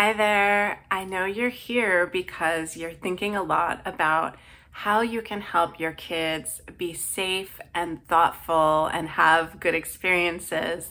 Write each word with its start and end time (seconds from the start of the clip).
Hi 0.00 0.12
there. 0.12 0.84
I 0.92 1.04
know 1.04 1.24
you're 1.24 1.48
here 1.48 2.06
because 2.06 2.76
you're 2.76 2.92
thinking 2.92 3.34
a 3.34 3.42
lot 3.42 3.82
about 3.84 4.36
how 4.70 5.00
you 5.00 5.20
can 5.20 5.40
help 5.40 5.80
your 5.80 5.90
kids 5.90 6.62
be 6.78 6.94
safe 6.94 7.58
and 7.74 8.06
thoughtful 8.06 8.86
and 8.86 9.08
have 9.08 9.58
good 9.58 9.74
experiences 9.74 10.90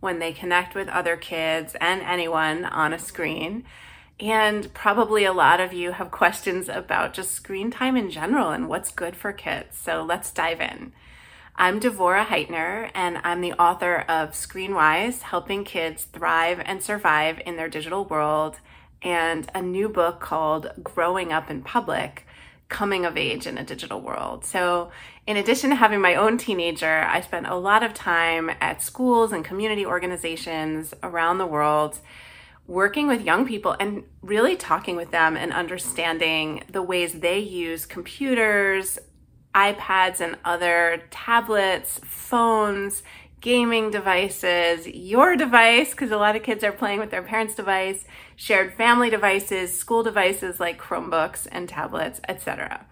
when 0.00 0.20
they 0.20 0.32
connect 0.32 0.74
with 0.74 0.88
other 0.88 1.18
kids 1.18 1.76
and 1.82 2.00
anyone 2.00 2.64
on 2.64 2.94
a 2.94 2.98
screen. 2.98 3.64
And 4.18 4.72
probably 4.72 5.26
a 5.26 5.34
lot 5.34 5.60
of 5.60 5.74
you 5.74 5.92
have 5.92 6.10
questions 6.22 6.70
about 6.70 7.12
just 7.12 7.32
screen 7.32 7.70
time 7.70 7.94
in 7.94 8.10
general 8.10 8.52
and 8.52 8.70
what's 8.70 8.90
good 8.90 9.16
for 9.16 9.34
kids. 9.34 9.76
So 9.76 10.02
let's 10.02 10.30
dive 10.30 10.62
in. 10.62 10.94
I'm 11.58 11.80
Devorah 11.80 12.26
Heitner, 12.26 12.90
and 12.94 13.18
I'm 13.24 13.40
the 13.40 13.54
author 13.54 14.04
of 14.10 14.32
Screenwise 14.32 15.22
Helping 15.22 15.64
Kids 15.64 16.04
Thrive 16.04 16.60
and 16.62 16.82
Survive 16.82 17.40
in 17.46 17.56
Their 17.56 17.70
Digital 17.70 18.04
World, 18.04 18.60
and 19.00 19.50
a 19.54 19.62
new 19.62 19.88
book 19.88 20.20
called 20.20 20.70
Growing 20.82 21.32
Up 21.32 21.50
in 21.50 21.62
Public 21.62 22.26
Coming 22.68 23.06
of 23.06 23.16
Age 23.16 23.46
in 23.46 23.56
a 23.56 23.64
Digital 23.64 24.02
World. 24.02 24.44
So, 24.44 24.90
in 25.26 25.38
addition 25.38 25.70
to 25.70 25.76
having 25.76 26.02
my 26.02 26.14
own 26.14 26.36
teenager, 26.36 27.06
I 27.08 27.22
spent 27.22 27.46
a 27.46 27.54
lot 27.54 27.82
of 27.82 27.94
time 27.94 28.50
at 28.60 28.82
schools 28.82 29.32
and 29.32 29.42
community 29.42 29.86
organizations 29.86 30.92
around 31.02 31.38
the 31.38 31.46
world 31.46 32.00
working 32.66 33.06
with 33.06 33.22
young 33.22 33.46
people 33.46 33.76
and 33.80 34.04
really 34.20 34.56
talking 34.56 34.96
with 34.96 35.10
them 35.10 35.36
and 35.36 35.52
understanding 35.52 36.64
the 36.70 36.82
ways 36.82 37.20
they 37.20 37.38
use 37.38 37.86
computers, 37.86 38.98
iPads 39.56 40.20
and 40.20 40.36
other 40.44 41.02
tablets, 41.10 41.98
phones, 42.04 43.02
gaming 43.40 43.90
devices, 43.90 44.86
your 44.86 45.34
device, 45.34 45.90
because 45.90 46.10
a 46.10 46.16
lot 46.18 46.36
of 46.36 46.42
kids 46.42 46.62
are 46.62 46.72
playing 46.72 47.00
with 47.00 47.10
their 47.10 47.22
parents' 47.22 47.54
device, 47.54 48.04
shared 48.36 48.74
family 48.74 49.08
devices, 49.08 49.76
school 49.76 50.02
devices 50.02 50.60
like 50.60 50.78
Chromebooks 50.78 51.46
and 51.50 51.68
tablets, 51.68 52.20
etc. 52.28 52.86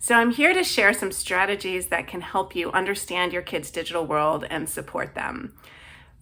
So 0.00 0.16
I'm 0.16 0.32
here 0.32 0.52
to 0.52 0.64
share 0.64 0.92
some 0.92 1.12
strategies 1.12 1.86
that 1.86 2.08
can 2.08 2.22
help 2.22 2.56
you 2.56 2.72
understand 2.72 3.32
your 3.32 3.42
kids' 3.42 3.70
digital 3.70 4.04
world 4.04 4.44
and 4.50 4.68
support 4.68 5.14
them. 5.14 5.54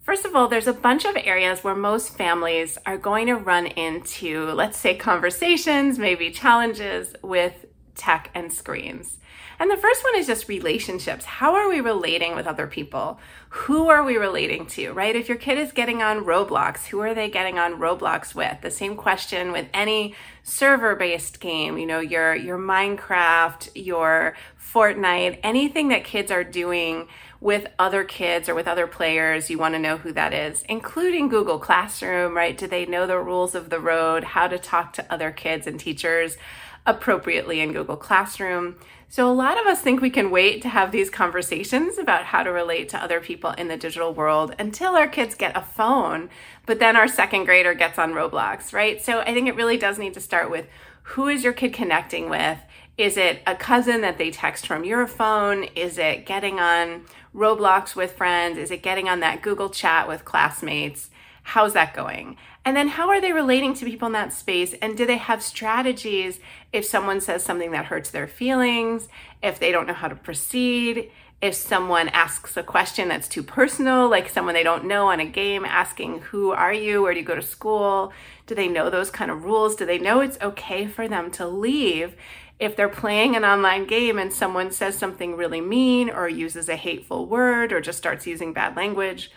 First 0.01 0.25
of 0.25 0.35
all, 0.35 0.47
there's 0.47 0.67
a 0.67 0.73
bunch 0.73 1.05
of 1.05 1.15
areas 1.15 1.63
where 1.63 1.75
most 1.75 2.17
families 2.17 2.77
are 2.85 2.97
going 2.97 3.27
to 3.27 3.35
run 3.35 3.65
into, 3.65 4.51
let's 4.51 4.77
say, 4.77 4.95
conversations, 4.95 5.97
maybe 5.97 6.29
challenges 6.29 7.15
with 7.23 7.65
tech 7.95 8.29
and 8.33 8.51
screens. 8.51 9.17
And 9.59 9.69
the 9.69 9.77
first 9.77 10.03
one 10.03 10.15
is 10.15 10.27
just 10.27 10.49
relationships. 10.49 11.25
How 11.25 11.55
are 11.55 11.69
we 11.69 11.79
relating 11.79 12.35
with 12.35 12.47
other 12.47 12.67
people? 12.67 13.19
Who 13.49 13.89
are 13.89 14.03
we 14.03 14.17
relating 14.17 14.65
to, 14.67 14.91
right? 14.93 15.15
If 15.15 15.29
your 15.29 15.37
kid 15.37 15.57
is 15.57 15.71
getting 15.71 16.01
on 16.01 16.25
Roblox, 16.25 16.87
who 16.87 16.99
are 16.99 17.13
they 17.13 17.29
getting 17.29 17.59
on 17.59 17.79
Roblox 17.79 18.33
with? 18.33 18.61
The 18.61 18.71
same 18.71 18.95
question 18.95 19.51
with 19.51 19.67
any 19.73 20.15
server-based 20.43 21.39
game, 21.39 21.77
you 21.77 21.85
know, 21.85 21.99
your 21.99 22.35
your 22.35 22.57
Minecraft, 22.57 23.69
your 23.75 24.35
Fortnite, 24.59 25.39
anything 25.43 25.89
that 25.89 26.03
kids 26.03 26.31
are 26.31 26.43
doing 26.43 27.07
with 27.43 27.67
other 27.77 28.05
kids 28.05 28.47
or 28.47 28.55
with 28.55 28.69
other 28.69 28.87
players, 28.87 29.49
you 29.49 29.57
want 29.57 29.75
to 29.75 29.79
know 29.79 29.97
who 29.97 30.13
that 30.13 30.33
is, 30.33 30.63
including 30.69 31.27
Google 31.27 31.59
Classroom, 31.59 32.37
right? 32.37 32.57
Do 32.57 32.67
they 32.67 32.85
know 32.85 33.05
the 33.05 33.19
rules 33.19 33.53
of 33.53 33.69
the 33.69 33.81
road, 33.81 34.23
how 34.23 34.47
to 34.47 34.57
talk 34.57 34.93
to 34.93 35.13
other 35.13 35.29
kids 35.29 35.67
and 35.67 35.77
teachers 35.77 36.37
appropriately 36.85 37.59
in 37.59 37.73
Google 37.73 37.97
Classroom? 37.97 38.77
So, 39.09 39.29
a 39.29 39.33
lot 39.33 39.59
of 39.59 39.67
us 39.67 39.81
think 39.81 39.99
we 39.99 40.09
can 40.09 40.31
wait 40.31 40.61
to 40.61 40.69
have 40.69 40.93
these 40.93 41.09
conversations 41.09 41.97
about 41.97 42.23
how 42.23 42.43
to 42.43 42.49
relate 42.49 42.87
to 42.89 43.03
other 43.03 43.19
people 43.19 43.51
in 43.51 43.67
the 43.67 43.75
digital 43.75 44.13
world 44.13 44.55
until 44.57 44.95
our 44.95 45.07
kids 45.07 45.35
get 45.35 45.55
a 45.55 45.61
phone, 45.61 46.29
but 46.65 46.79
then 46.79 46.95
our 46.95 47.09
second 47.09 47.43
grader 47.43 47.73
gets 47.73 47.99
on 47.99 48.13
Roblox, 48.13 48.71
right? 48.71 49.03
So, 49.03 49.19
I 49.19 49.33
think 49.33 49.49
it 49.49 49.55
really 49.55 49.77
does 49.77 49.99
need 49.99 50.13
to 50.13 50.21
start 50.21 50.49
with 50.49 50.65
who 51.03 51.27
is 51.27 51.43
your 51.43 51.51
kid 51.51 51.73
connecting 51.73 52.29
with? 52.29 52.57
Is 52.97 53.17
it 53.17 53.41
a 53.45 53.55
cousin 53.55 54.01
that 54.01 54.17
they 54.17 54.31
text 54.31 54.65
from 54.65 54.85
your 54.85 55.07
phone? 55.07 55.63
Is 55.75 55.97
it 55.97 56.25
getting 56.25 56.59
on 56.59 57.05
Roblox 57.33 57.95
with 57.95 58.13
friends? 58.13 58.57
Is 58.57 58.71
it 58.71 58.83
getting 58.83 59.09
on 59.09 59.19
that 59.21 59.41
Google 59.41 59.69
chat 59.69 60.07
with 60.07 60.25
classmates? 60.25 61.09
How's 61.43 61.73
that 61.73 61.93
going? 61.93 62.37
And 62.65 62.77
then 62.77 62.87
how 62.87 63.09
are 63.09 63.19
they 63.19 63.33
relating 63.33 63.73
to 63.73 63.85
people 63.85 64.05
in 64.05 64.13
that 64.13 64.31
space? 64.31 64.73
And 64.81 64.95
do 64.95 65.05
they 65.05 65.17
have 65.17 65.43
strategies 65.43 66.39
if 66.71 66.85
someone 66.85 67.19
says 67.19 67.43
something 67.43 67.71
that 67.71 67.85
hurts 67.85 68.11
their 68.11 68.27
feelings, 68.27 69.09
if 69.41 69.59
they 69.59 69.71
don't 69.71 69.87
know 69.87 69.93
how 69.93 70.07
to 70.07 70.15
proceed, 70.15 71.11
if 71.41 71.55
someone 71.55 72.07
asks 72.09 72.55
a 72.55 72.63
question 72.63 73.09
that's 73.09 73.27
too 73.27 73.43
personal, 73.43 74.07
like 74.07 74.29
someone 74.29 74.53
they 74.53 74.63
don't 74.63 74.85
know 74.85 75.07
on 75.07 75.19
a 75.19 75.25
game 75.25 75.65
asking, 75.65 76.19
Who 76.19 76.51
are 76.51 76.73
you? 76.73 77.01
Where 77.01 77.13
do 77.13 77.19
you 77.19 77.25
go 77.25 77.35
to 77.35 77.41
school? 77.41 78.13
Do 78.47 78.55
they 78.55 78.69
know 78.69 78.89
those 78.89 79.11
kind 79.11 79.29
of 79.29 79.43
rules? 79.43 79.75
Do 79.75 79.85
they 79.85 79.99
know 79.99 80.21
it's 80.21 80.39
okay 80.41 80.87
for 80.87 81.09
them 81.09 81.29
to 81.31 81.45
leave 81.45 82.15
if 82.59 82.75
they're 82.75 82.89
playing 82.89 83.35
an 83.35 83.43
online 83.43 83.85
game 83.85 84.17
and 84.17 84.31
someone 84.31 84.71
says 84.71 84.97
something 84.97 85.35
really 85.35 85.61
mean 85.61 86.09
or 86.09 86.29
uses 86.29 86.69
a 86.69 86.75
hateful 86.75 87.25
word 87.25 87.73
or 87.73 87.81
just 87.81 87.97
starts 87.97 88.27
using 88.27 88.53
bad 88.53 88.75
language? 88.75 89.31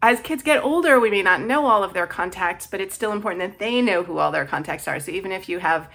as 0.00 0.20
kids 0.20 0.42
get 0.42 0.62
older, 0.62 1.00
we 1.00 1.10
may 1.10 1.22
not 1.22 1.40
know 1.40 1.66
all 1.66 1.82
of 1.82 1.92
their 1.92 2.06
contacts, 2.06 2.66
but 2.66 2.80
it's 2.80 2.94
still 2.94 3.12
important 3.12 3.40
that 3.40 3.58
they 3.58 3.82
know 3.82 4.04
who 4.04 4.18
all 4.18 4.30
their 4.30 4.44
contacts 4.44 4.86
are. 4.86 5.00
So 5.00 5.10
even 5.10 5.32
if 5.32 5.48
you 5.48 5.58
have 5.58 5.90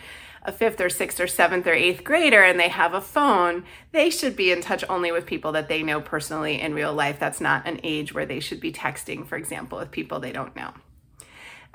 a 0.45 0.51
fifth 0.51 0.81
or 0.81 0.89
sixth 0.89 1.21
or 1.21 1.27
seventh 1.27 1.65
or 1.65 1.73
eighth 1.73 2.03
grader 2.03 2.43
and 2.43 2.59
they 2.59 2.67
have 2.67 2.93
a 2.93 2.99
phone, 2.99 3.63
they 3.93 4.09
should 4.09 4.35
be 4.35 4.51
in 4.51 4.59
touch 4.59 4.83
only 4.89 5.11
with 5.11 5.25
people 5.25 5.53
that 5.53 5.69
they 5.69 5.83
know 5.83 6.01
personally 6.01 6.59
in 6.59 6.73
real 6.73 6.93
life. 6.93 7.17
That's 7.17 7.39
not 7.39 7.65
an 7.65 7.79
age 7.81 8.13
where 8.13 8.25
they 8.25 8.41
should 8.41 8.59
be 8.59 8.73
texting, 8.73 9.25
for 9.25 9.37
example, 9.37 9.79
with 9.79 9.91
people 9.91 10.19
they 10.19 10.33
don't 10.33 10.55
know. 10.55 10.73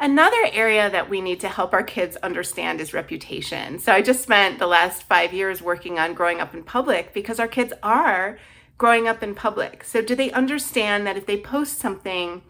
Another 0.01 0.49
area 0.53 0.89
that 0.89 1.11
we 1.11 1.21
need 1.21 1.41
to 1.41 1.49
help 1.49 1.73
our 1.73 1.83
kids 1.83 2.17
understand 2.17 2.81
is 2.81 2.95
reputation. 2.95 3.81
So 3.81 3.93
I 3.93 4.01
just 4.01 4.23
spent 4.23 4.59
the 4.59 4.67
last 4.67 5.03
five 5.03 5.33
years 5.33 5.61
working 5.61 5.99
on 5.99 6.15
growing 6.15 6.41
up 6.41 6.55
in 6.55 6.63
public 6.63 7.13
because 7.13 7.41
our 7.41 7.49
kids 7.49 7.73
are 7.83 8.39
growing 8.79 9.09
up 9.09 9.23
in 9.25 9.35
public. 9.35 9.83
So, 9.85 10.01
do 10.01 10.15
they 10.15 10.31
understand 10.31 11.07
that 11.07 11.17
if 11.17 11.27
they 11.27 11.37
post 11.37 11.79
something, 11.79 12.43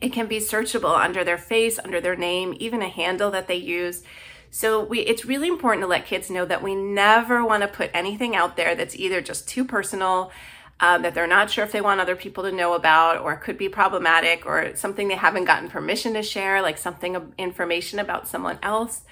it 0.00 0.12
can 0.12 0.26
be 0.26 0.38
searchable 0.38 0.98
under 0.98 1.22
their 1.24 1.38
face, 1.38 1.78
under 1.78 2.00
their 2.00 2.16
name, 2.16 2.54
even 2.58 2.82
a 2.82 2.88
handle 2.88 3.30
that 3.30 3.46
they 3.46 3.56
use? 3.56 4.02
So, 4.50 4.82
we, 4.82 5.00
it's 5.00 5.24
really 5.24 5.48
important 5.48 5.84
to 5.84 5.86
let 5.86 6.04
kids 6.04 6.30
know 6.30 6.44
that 6.44 6.62
we 6.62 6.74
never 6.74 7.44
want 7.44 7.62
to 7.62 7.68
put 7.68 7.90
anything 7.94 8.34
out 8.34 8.56
there 8.56 8.74
that's 8.74 8.96
either 8.96 9.20
just 9.20 9.48
too 9.48 9.64
personal, 9.64 10.32
um, 10.80 11.02
that 11.02 11.14
they're 11.14 11.26
not 11.26 11.50
sure 11.50 11.64
if 11.64 11.72
they 11.72 11.80
want 11.80 12.00
other 12.00 12.16
people 12.16 12.44
to 12.44 12.52
know 12.52 12.74
about, 12.74 13.20
or 13.20 13.36
could 13.36 13.58
be 13.58 13.68
problematic, 13.68 14.44
or 14.46 14.74
something 14.76 15.08
they 15.08 15.14
haven't 15.16 15.44
gotten 15.44 15.68
permission 15.68 16.14
to 16.14 16.22
share, 16.22 16.62
like 16.62 16.78
something 16.78 17.32
information 17.38 17.98
about 17.98 18.28
someone 18.28 18.58
else 18.62 19.02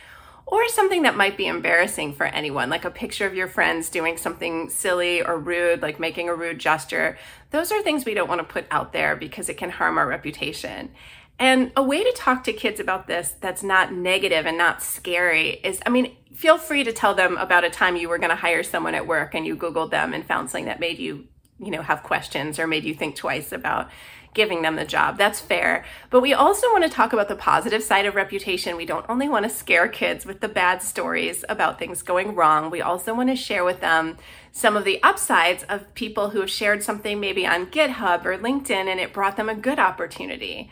or 0.47 0.69
something 0.69 1.03
that 1.03 1.17
might 1.17 1.37
be 1.37 1.47
embarrassing 1.47 2.13
for 2.13 2.27
anyone, 2.27 2.69
like 2.69 2.85
a 2.85 2.91
picture 2.91 3.27
of 3.27 3.35
your 3.35 3.49
friends 3.49 3.89
doing 3.89 4.17
something 4.17 4.69
silly 4.69 5.23
or 5.23 5.39
rude, 5.39 5.81
like 5.81 5.99
making 5.99 6.29
a 6.29 6.35
rude 6.35 6.59
gesture. 6.59 7.17
Those 7.51 7.73
are 7.73 7.83
things 7.83 8.05
we 8.05 8.15
don't 8.15 8.29
want 8.29 8.41
to 8.41 8.53
put 8.53 8.67
out 8.71 8.93
there 8.93 9.17
because 9.17 9.49
it 9.49 9.57
can 9.57 9.71
harm 9.71 9.97
our 9.97 10.07
reputation. 10.07 10.91
And 11.39 11.73
a 11.77 11.83
way 11.83 12.05
to 12.05 12.13
talk 12.13 12.45
to 12.45 12.53
kids 12.53 12.79
about 12.79 13.07
this 13.07 13.35
that's 13.41 13.63
not 13.63 13.93
negative 13.93 14.47
and 14.47 14.59
not 14.59 14.83
scary 14.83 15.61
is 15.65 15.81
I 15.85 15.91
mean, 15.91 16.15
feel 16.35 16.59
free 16.59 16.85
to 16.85 16.93
tell 16.93 17.15
them 17.15 17.37
about 17.39 17.65
a 17.65 17.71
time 17.71 17.97
you 17.97 18.09
were 18.09 18.19
going 18.19 18.31
to 18.31 18.37
hire 18.37 18.63
someone 18.63 18.95
at 18.95 19.07
work 19.07 19.35
and 19.35 19.47
you 19.47 19.57
Googled 19.57 19.91
them 19.91 20.13
and 20.13 20.25
found 20.25 20.51
something 20.51 20.67
that 20.67 20.79
made 20.79 20.99
you, 20.99 21.27
you 21.65 21.71
know, 21.71 21.83
have 21.83 22.03
questions 22.03 22.59
or 22.59 22.67
made 22.67 22.85
you 22.85 22.95
think 22.95 23.17
twice 23.17 23.53
about 23.53 23.91
giving 24.35 24.63
them 24.63 24.77
the 24.77 24.85
job. 24.85 25.17
That's 25.17 25.41
fair. 25.41 25.85
But 26.11 26.21
we 26.21 26.35
also 26.35 26.67
want 26.73 26.85
to 26.85 26.91
talk 26.91 27.13
about 27.13 27.29
the 27.29 27.37
positive 27.37 27.83
side 27.83 28.05
of 28.05 28.17
reputation. 28.17 28.77
We 28.77 28.85
don't 28.85 29.07
only 29.09 29.29
want 29.29 29.45
to 29.45 29.51
scare 29.51 29.89
kids 29.89 30.27
with 30.27 30.41
the 30.41 30.49
bad 30.49 30.83
stories 30.83 31.45
about 31.49 31.79
things 31.79 32.03
going 32.03 32.35
wrong, 32.35 32.71
we 32.71 32.83
also 32.83 33.15
want 33.15 33.31
to 33.31 33.37
share 33.37 33.65
with 33.65 33.81
them 33.81 34.19
some 34.53 34.77
of 34.77 34.85
the 34.85 35.03
upsides 35.03 35.65
of 35.69 35.93
people 35.95 36.31
who 36.31 36.41
have 36.41 36.51
shared 36.51 36.83
something 36.83 37.19
maybe 37.19 37.47
on 37.47 37.67
GitHub 37.67 38.25
or 38.25 38.37
LinkedIn 38.37 38.87
and 38.87 39.01
it 39.01 39.13
brought 39.13 39.37
them 39.37 39.49
a 39.49 39.55
good 39.55 39.79
opportunity. 39.79 40.71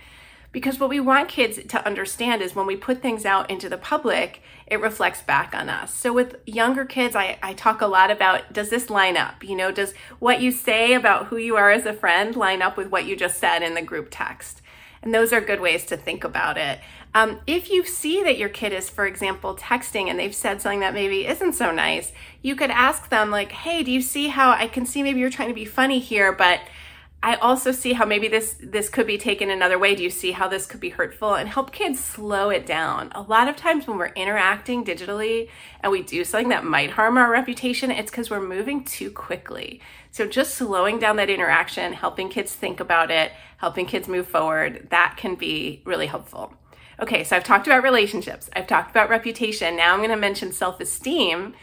Because 0.53 0.79
what 0.79 0.91
we 0.91 1.01
want 1.01 1.31
kids 1.31 1.59
to 1.69 1.87
understand 1.87 2.43
is 2.43 2.55
when 2.55 2.67
we 2.67 2.77
put 2.77 3.01
things 3.01 3.25
out 3.25 3.51
into 3.51 3.71
the 3.71 3.79
public, 3.79 4.43
it 4.67 4.81
reflects 4.81 5.23
back 5.23 5.55
on 5.55 5.71
us. 5.71 5.95
So 5.95 6.13
with 6.13 6.37
younger 6.47 6.85
kids, 6.85 7.17
I, 7.17 7.39
I 7.43 7.55
talk 7.55 7.81
a 7.81 7.87
lot 7.87 8.11
about 8.11 8.53
does 8.53 8.69
this 8.69 8.91
line 8.91 9.17
up? 9.17 9.43
You 9.43 9.57
know, 9.57 9.73
does 9.73 9.95
what 10.19 10.43
you 10.43 10.53
say 10.53 10.93
about 10.93 11.27
who 11.27 11.39
you 11.39 11.57
are 11.57 11.71
as 11.71 11.87
a 11.87 11.95
friend 11.95 12.37
line 12.37 12.61
up 12.61 12.77
with 12.77 12.89
what 12.89 13.07
you 13.07 13.17
just 13.17 13.39
said 13.39 13.63
in 13.63 13.75
the 13.75 13.83
group 13.83 14.09
text? 14.11 14.61
And 15.03 15.13
those 15.13 15.33
are 15.33 15.41
good 15.41 15.61
ways 15.61 15.85
to 15.87 15.97
think 15.97 16.23
about 16.23 16.57
it. 16.57 16.79
Um, 17.15 17.41
if 17.47 17.71
you 17.71 17.85
see 17.85 18.23
that 18.23 18.39
your 18.39 18.49
kid 18.49 18.73
is, 18.73 18.89
for 18.89 19.07
example, 19.07 19.57
texting 19.57 20.07
and 20.09 20.19
they've 20.19 20.35
said 20.35 20.63
something 20.63 20.81
that 20.81 20.95
maybe 20.95 21.27
isn't 21.27 21.55
so 21.55 21.73
nice, 21.73 22.13
you 22.41 22.57
could 22.57 22.71
ask 22.71 23.09
them, 23.09 23.31
like, 23.31 23.53
hey, 23.53 23.83
do 23.83 23.91
you 23.91 24.01
see 24.01 24.29
how 24.29 24.51
I 24.51 24.69
can 24.69 24.87
see 24.87 25.03
maybe 25.03 25.21
you're 25.21 25.29
trying 25.29 25.49
to 25.49 25.55
be 25.55 25.65
funny 25.65 25.99
here, 25.99 26.33
but 26.33 26.61
I 27.25 27.37
also 27.37 27.71
see 27.71 27.93
how 27.93 28.05
maybe 28.05 28.27
this 28.27 28.57
this 28.61 28.89
could 28.89 29.07
be 29.07 29.17
taken 29.17 29.49
another 29.49 29.79
way. 29.79 29.95
Do 29.95 30.03
you 30.03 30.11
see 30.11 30.33
how 30.33 30.49
this 30.49 30.67
could 30.67 30.81
be 30.81 30.89
hurtful 30.89 31.35
and 31.35 31.49
help 31.49 31.71
kids 31.71 32.01
slow 32.03 32.51
it 32.51 32.67
down? 32.67 33.13
A 33.15 33.23
lot 33.23 33.49
of 33.49 33.55
times 33.55 33.87
when 33.87 33.97
we're 33.97 34.07
interacting 34.07 34.85
digitally 34.85 35.49
and 35.81 35.93
we 35.93 36.03
do 36.03 36.25
something 36.25 36.49
that 36.49 36.65
might 36.65 36.91
harm 36.91 37.17
our 37.17 37.31
reputation, 37.31 37.93
it's 37.93 38.11
cuz 38.11 38.29
we're 38.29 38.41
moving 38.41 38.83
too 38.83 39.11
quickly. 39.11 39.81
So 40.11 40.27
just 40.27 40.57
slowing 40.57 40.99
down 40.99 41.15
that 41.17 41.31
interaction, 41.31 41.93
helping 41.93 42.29
kids 42.29 42.55
think 42.55 42.81
about 42.81 43.13
it, 43.13 43.31
helping 43.59 43.87
kids 43.87 44.09
move 44.09 44.27
forward, 44.27 44.89
that 44.91 45.15
can 45.17 45.37
be 45.37 45.83
really 45.85 46.07
helpful. 46.07 46.55
Okay, 47.01 47.23
so 47.23 47.37
I've 47.37 47.45
talked 47.45 47.69
about 47.69 47.85
relationships, 47.85 48.51
I've 48.55 48.67
talked 48.67 48.91
about 48.91 49.09
reputation. 49.09 49.77
Now 49.77 49.93
I'm 49.93 50.01
going 50.01 50.11
to 50.11 50.17
mention 50.17 50.53
self 50.53 50.81
esteem. 50.81 51.55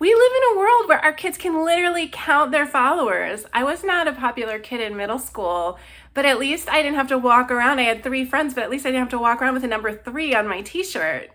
We 0.00 0.14
live 0.14 0.32
in 0.36 0.56
a 0.56 0.58
world 0.58 0.88
where 0.88 1.04
our 1.04 1.12
kids 1.12 1.36
can 1.36 1.64
literally 1.64 2.08
count 2.10 2.52
their 2.52 2.66
followers. 2.66 3.46
I 3.52 3.64
was 3.64 3.82
not 3.82 4.06
a 4.06 4.12
popular 4.12 4.60
kid 4.60 4.80
in 4.80 4.96
middle 4.96 5.18
school, 5.18 5.76
but 6.14 6.24
at 6.24 6.38
least 6.38 6.68
I 6.68 6.82
didn't 6.82 6.94
have 6.94 7.08
to 7.08 7.18
walk 7.18 7.50
around. 7.50 7.80
I 7.80 7.82
had 7.82 8.04
three 8.04 8.24
friends, 8.24 8.54
but 8.54 8.62
at 8.62 8.70
least 8.70 8.86
I 8.86 8.90
didn't 8.90 9.00
have 9.00 9.10
to 9.10 9.18
walk 9.18 9.42
around 9.42 9.54
with 9.54 9.64
a 9.64 9.68
number 9.68 9.92
three 9.92 10.34
on 10.36 10.46
my 10.46 10.62
t 10.62 10.84
shirt. 10.84 11.30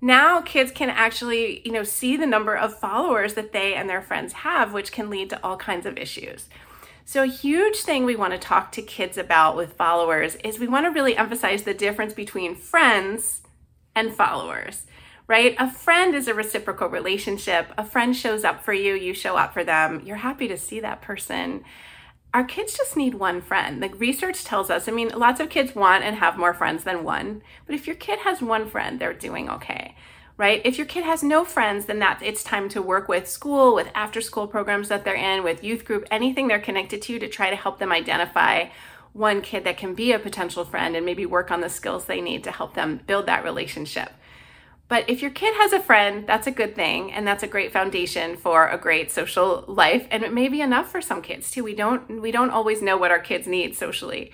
Now 0.00 0.40
kids 0.40 0.72
can 0.72 0.90
actually, 0.90 1.62
you 1.64 1.70
know, 1.70 1.84
see 1.84 2.16
the 2.16 2.26
number 2.26 2.56
of 2.56 2.76
followers 2.76 3.34
that 3.34 3.52
they 3.52 3.74
and 3.74 3.88
their 3.88 4.02
friends 4.02 4.32
have, 4.32 4.72
which 4.72 4.90
can 4.90 5.10
lead 5.10 5.30
to 5.30 5.44
all 5.44 5.56
kinds 5.56 5.86
of 5.86 5.96
issues. 5.96 6.48
So, 7.04 7.22
a 7.22 7.26
huge 7.26 7.78
thing 7.78 8.04
we 8.04 8.16
want 8.16 8.32
to 8.32 8.38
talk 8.38 8.70
to 8.72 8.82
kids 8.82 9.16
about 9.16 9.56
with 9.56 9.74
followers 9.74 10.34
is 10.44 10.58
we 10.58 10.68
want 10.68 10.86
to 10.86 10.90
really 10.90 11.16
emphasize 11.16 11.62
the 11.62 11.72
difference 11.72 12.12
between 12.12 12.54
friends 12.54 13.42
and 13.94 14.12
followers, 14.12 14.86
right? 15.28 15.54
A 15.58 15.70
friend 15.70 16.14
is 16.14 16.26
a 16.26 16.34
reciprocal 16.34 16.88
relationship. 16.88 17.72
A 17.78 17.84
friend 17.84 18.16
shows 18.16 18.42
up 18.44 18.64
for 18.64 18.72
you, 18.72 18.94
you 18.94 19.14
show 19.14 19.36
up 19.36 19.52
for 19.52 19.62
them. 19.62 20.02
You're 20.04 20.16
happy 20.16 20.48
to 20.48 20.56
see 20.56 20.80
that 20.80 21.02
person. 21.02 21.62
Our 22.34 22.44
kids 22.44 22.76
just 22.76 22.96
need 22.96 23.14
one 23.14 23.40
friend. 23.40 23.82
The 23.82 23.90
research 23.90 24.44
tells 24.44 24.70
us, 24.70 24.88
I 24.88 24.92
mean, 24.92 25.10
lots 25.10 25.40
of 25.40 25.48
kids 25.48 25.74
want 25.74 26.04
and 26.04 26.16
have 26.16 26.36
more 26.36 26.54
friends 26.54 26.84
than 26.84 27.04
one, 27.04 27.42
but 27.66 27.74
if 27.74 27.86
your 27.86 27.96
kid 27.96 28.20
has 28.20 28.42
one 28.42 28.68
friend, 28.68 28.98
they're 28.98 29.14
doing 29.14 29.48
okay 29.48 29.94
right? 30.38 30.62
If 30.64 30.78
your 30.78 30.86
kid 30.86 31.04
has 31.04 31.22
no 31.22 31.44
friends, 31.44 31.86
then 31.86 31.98
that 31.98 32.22
it's 32.22 32.44
time 32.44 32.68
to 32.70 32.80
work 32.80 33.08
with 33.08 33.28
school, 33.28 33.74
with 33.74 33.90
after 33.94 34.20
school 34.20 34.46
programs 34.46 34.88
that 34.88 35.04
they're 35.04 35.14
in, 35.14 35.42
with 35.42 35.64
youth 35.64 35.84
group, 35.84 36.06
anything 36.10 36.46
they're 36.46 36.60
connected 36.60 37.02
to 37.02 37.18
to 37.18 37.28
try 37.28 37.50
to 37.50 37.56
help 37.56 37.80
them 37.80 37.92
identify 37.92 38.68
one 39.12 39.42
kid 39.42 39.64
that 39.64 39.76
can 39.76 39.94
be 39.94 40.12
a 40.12 40.18
potential 40.18 40.64
friend 40.64 40.94
and 40.94 41.04
maybe 41.04 41.26
work 41.26 41.50
on 41.50 41.60
the 41.60 41.68
skills 41.68 42.04
they 42.04 42.20
need 42.20 42.44
to 42.44 42.52
help 42.52 42.74
them 42.74 43.00
build 43.06 43.26
that 43.26 43.42
relationship. 43.42 44.12
But 44.88 45.08
if 45.08 45.20
your 45.20 45.30
kid 45.30 45.54
has 45.56 45.72
a 45.72 45.80
friend, 45.80 46.26
that's 46.26 46.46
a 46.46 46.50
good 46.50 46.74
thing 46.74 47.12
and 47.12 47.26
that's 47.26 47.42
a 47.42 47.46
great 47.46 47.72
foundation 47.72 48.36
for 48.36 48.68
a 48.68 48.78
great 48.78 49.12
social 49.12 49.64
life 49.68 50.08
and 50.10 50.22
it 50.22 50.32
may 50.32 50.48
be 50.48 50.62
enough 50.62 50.90
for 50.90 51.02
some 51.02 51.20
kids 51.20 51.50
too. 51.50 51.62
We 51.62 51.74
don't 51.74 52.22
we 52.22 52.32
don't 52.32 52.50
always 52.50 52.80
know 52.80 52.96
what 52.96 53.10
our 53.10 53.18
kids 53.18 53.46
need 53.46 53.76
socially. 53.76 54.32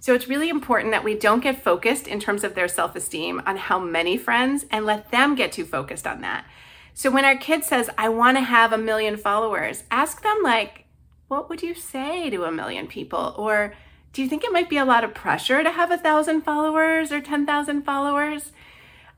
So 0.00 0.14
it's 0.14 0.28
really 0.28 0.48
important 0.48 0.92
that 0.92 1.02
we 1.02 1.14
don't 1.14 1.42
get 1.42 1.62
focused 1.62 2.06
in 2.06 2.20
terms 2.20 2.44
of 2.44 2.54
their 2.54 2.68
self 2.68 2.94
esteem 2.94 3.42
on 3.44 3.56
how 3.56 3.78
many 3.80 4.16
friends 4.16 4.64
and 4.70 4.86
let 4.86 5.10
them 5.10 5.34
get 5.34 5.52
too 5.52 5.64
focused 5.64 6.06
on 6.06 6.20
that. 6.20 6.46
So 6.94 7.10
when 7.10 7.24
our 7.24 7.36
kid 7.36 7.64
says, 7.64 7.90
I 7.96 8.08
want 8.08 8.36
to 8.38 8.42
have 8.42 8.72
a 8.72 8.78
million 8.78 9.16
followers, 9.16 9.84
ask 9.88 10.22
them, 10.22 10.38
like, 10.42 10.84
what 11.28 11.48
would 11.48 11.62
you 11.62 11.72
say 11.72 12.28
to 12.30 12.42
a 12.42 12.50
million 12.50 12.88
people? 12.88 13.34
Or 13.38 13.74
do 14.12 14.20
you 14.20 14.28
think 14.28 14.42
it 14.42 14.52
might 14.52 14.68
be 14.68 14.78
a 14.78 14.84
lot 14.84 15.04
of 15.04 15.14
pressure 15.14 15.62
to 15.62 15.70
have 15.70 15.92
a 15.92 15.96
thousand 15.96 16.40
followers 16.42 17.12
or 17.12 17.20
10,000 17.20 17.82
followers? 17.82 18.50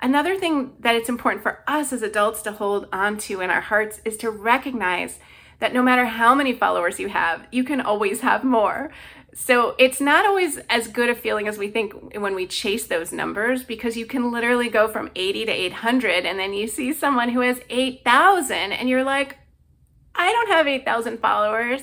Another 0.03 0.39
thing 0.39 0.73
that 0.81 0.95
it's 0.95 1.09
important 1.09 1.43
for 1.43 1.63
us 1.67 1.93
as 1.93 2.03
adults 2.03 2.43
to 2.43 2.53
hold 2.53 2.89
on 2.93 3.19
to 3.19 3.41
in 3.41 3.51
our 3.51 3.61
hearts 3.61 4.01
is 4.05 4.17
to 4.19 4.31
recognize 4.31 5.19
that 5.59 5.75
no 5.75 5.83
matter 5.83 6.07
how 6.07 6.35
many 6.35 6.55
followers 6.55 6.99
you 6.99 7.09
have, 7.09 7.47
you 7.53 7.63
can 7.63 7.81
always 7.81 8.23
have 8.23 8.43
more. 8.43 8.91
So 9.35 9.77
it's 9.79 10.01
not 10.01 10.25
always 10.25 10.59
as 10.71 10.89
good 10.89 11.11
a 11.11 11.15
feeling 11.15 11.47
as 11.47 11.59
we 11.59 11.69
think 11.69 11.93
when 12.15 12.35
we 12.35 12.47
chase 12.47 12.87
those 12.87 13.13
numbers 13.13 13.63
because 13.63 13.97
you 13.97 14.07
can 14.07 14.33
literally 14.33 14.69
go 14.69 14.89
from 14.89 15.11
80 15.15 15.47
to 15.47 15.53
800 15.53 16.25
and 16.25 16.39
then 16.39 16.55
you 16.55 16.67
see 16.67 16.93
someone 16.93 17.29
who 17.29 17.41
has 17.41 17.61
8,000 17.69 18.73
and 18.73 18.89
you're 18.89 19.05
like, 19.05 19.37
I 20.15 20.33
don't 20.33 20.49
have 20.49 20.67
8,000 20.67 21.21
followers. 21.21 21.83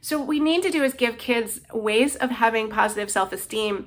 So 0.00 0.18
what 0.18 0.28
we 0.28 0.40
need 0.40 0.62
to 0.64 0.70
do 0.70 0.82
is 0.82 0.92
give 0.92 1.16
kids 1.16 1.60
ways 1.72 2.16
of 2.16 2.30
having 2.30 2.68
positive 2.68 3.10
self-esteem 3.10 3.86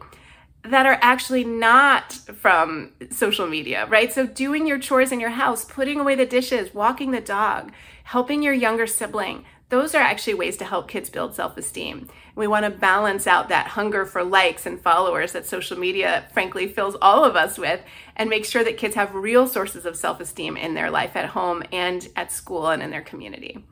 that 0.63 0.85
are 0.85 0.99
actually 1.01 1.43
not 1.43 2.13
from 2.13 2.91
social 3.09 3.47
media, 3.47 3.85
right? 3.87 4.11
So 4.11 4.25
doing 4.25 4.67
your 4.67 4.79
chores 4.79 5.11
in 5.11 5.19
your 5.19 5.31
house, 5.31 5.63
putting 5.63 5.99
away 5.99 6.15
the 6.15 6.25
dishes, 6.25 6.73
walking 6.73 7.11
the 7.11 7.21
dog, 7.21 7.71
helping 8.03 8.43
your 8.43 8.53
younger 8.53 8.87
sibling, 8.87 9.45
those 9.69 9.93
are 9.93 10.01
actually 10.01 10.33
ways 10.33 10.55
to 10.57 10.65
help 10.65 10.87
kids 10.87 11.09
build 11.09 11.35
self 11.35 11.57
esteem. 11.57 12.07
We 12.35 12.47
want 12.47 12.63
to 12.65 12.71
balance 12.71 13.27
out 13.27 13.49
that 13.49 13.67
hunger 13.67 14.05
for 14.05 14.23
likes 14.23 14.65
and 14.65 14.79
followers 14.79 15.33
that 15.33 15.45
social 15.45 15.77
media, 15.77 16.25
frankly, 16.33 16.67
fills 16.67 16.95
all 17.01 17.25
of 17.25 17.35
us 17.35 17.57
with 17.57 17.81
and 18.15 18.29
make 18.29 18.45
sure 18.45 18.63
that 18.63 18.77
kids 18.77 18.95
have 18.95 19.13
real 19.13 19.45
sources 19.47 19.85
of 19.85 19.97
self 19.97 20.21
esteem 20.21 20.55
in 20.55 20.73
their 20.73 20.89
life 20.89 21.15
at 21.15 21.29
home 21.29 21.63
and 21.71 22.07
at 22.15 22.31
school 22.31 22.69
and 22.69 22.81
in 22.81 22.91
their 22.91 23.01
community. 23.01 23.65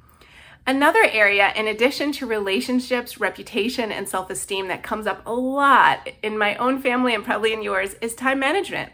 Another 0.68 1.04
area, 1.04 1.54
in 1.56 1.68
addition 1.68 2.12
to 2.14 2.26
relationships, 2.26 3.20
reputation, 3.20 3.92
and 3.92 4.10
self 4.10 4.32
esteem, 4.32 4.68
that 4.68 4.82
comes 4.82 5.06
up 5.06 5.22
a 5.26 5.34
lot 5.34 6.10
in 6.24 6.38
my 6.38 6.56
own 6.56 6.82
family 6.82 7.14
and 7.14 7.24
probably 7.24 7.54
in 7.54 7.62
yours 7.62 7.96
is 8.02 8.16
time 8.16 8.40
management. 8.40 8.92